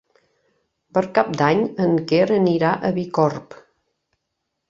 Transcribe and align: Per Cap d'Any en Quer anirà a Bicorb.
Per 0.97 1.01
Cap 1.17 1.27
d'Any 1.41 1.61
en 1.85 1.93
Quer 2.11 2.23
anirà 2.37 2.71
a 2.89 2.93
Bicorb. 2.95 3.59